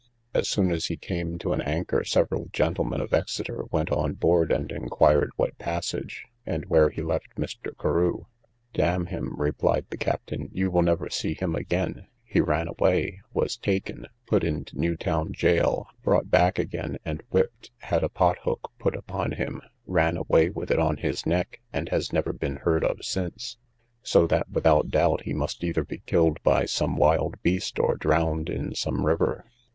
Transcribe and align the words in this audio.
As 0.33 0.49
soon 0.49 0.71
as 0.71 0.87
he 0.87 0.97
came 0.97 1.37
to 1.37 1.53
an 1.53 1.61
anchor, 1.61 2.03
several 2.03 2.47
gentlemen 2.51 3.01
of 3.01 3.13
Exeter 3.13 3.65
went 3.69 3.91
on 3.91 4.13
board, 4.13 4.51
and 4.51 4.71
inquired 4.71 5.29
what 5.35 5.55
passage, 5.59 6.25
and 6.43 6.65
where 6.65 6.89
he 6.89 7.03
left 7.03 7.35
Mr. 7.35 7.77
Carew? 7.79 8.25
Damn 8.73 9.05
him, 9.05 9.35
replied 9.39 9.85
the 9.91 9.97
captain, 9.97 10.49
you 10.51 10.71
will 10.71 10.81
never 10.81 11.07
see 11.11 11.35
him 11.35 11.55
again: 11.55 12.07
he 12.23 12.41
ran 12.41 12.67
away, 12.67 13.21
was 13.31 13.57
taken, 13.57 14.07
put 14.25 14.43
into 14.43 14.75
New 14.75 14.97
Town 14.97 15.33
gaol, 15.39 15.85
brought 16.01 16.31
back 16.31 16.57
again, 16.57 16.97
and 17.05 17.21
whipped, 17.29 17.69
had 17.81 18.03
a 18.03 18.09
pot 18.09 18.39
hook 18.41 18.71
put 18.79 18.95
upon 18.95 19.33
him, 19.33 19.61
ran 19.85 20.17
away 20.17 20.49
with 20.49 20.71
it 20.71 20.79
on 20.79 20.97
his 20.97 21.27
neck, 21.27 21.59
and 21.71 21.89
has 21.89 22.11
never 22.11 22.33
been 22.33 22.55
heard 22.55 22.83
of 22.83 23.05
since; 23.05 23.57
so 24.01 24.25
that, 24.25 24.49
without 24.49 24.89
doubt, 24.89 25.25
he 25.25 25.33
must 25.35 25.63
either 25.63 25.83
be 25.83 26.01
killed 26.07 26.41
by 26.41 26.65
some 26.65 26.95
wild 26.97 27.39
beast, 27.43 27.77
or 27.77 27.97
drowned 27.97 28.49
in 28.49 28.73
some 28.73 29.05
river. 29.05 29.45